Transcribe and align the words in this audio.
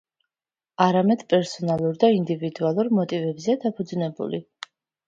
არამედ, 0.85 1.25
პერსონალურ 1.35 2.01
და 2.05 2.11
ინდივიდუალურ 2.17 2.93
მოტივებზეა 3.03 3.63
დაფუძნებული. 3.69 4.47